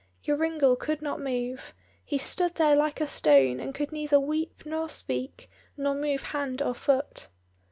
Joringel 0.23 0.77
could 0.79 1.03
not 1.03 1.19
move: 1.21 1.75
he 2.03 2.17
stood 2.17 2.55
there 2.55 2.75
like 2.75 2.99
a 2.99 3.05
stone, 3.05 3.59
and 3.59 3.75
could 3.75 3.91
neither 3.91 4.19
weep 4.19 4.63
nor 4.65 4.89
speak, 4.89 5.47
nor 5.77 5.93
move 5.93 6.23
hand 6.33 6.59
or 6.59 6.73
foot. 6.73 7.27